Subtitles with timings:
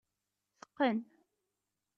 [0.61, 0.97] Teqqen.